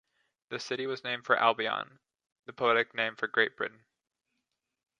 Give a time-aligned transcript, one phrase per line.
[0.49, 1.99] The city was named for Albion,
[2.47, 3.85] the poetic name for Great Britain.